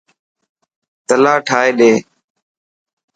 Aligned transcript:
تلا 1.07 1.33
ٺائي 1.47 1.69
ڏي. 1.77 1.91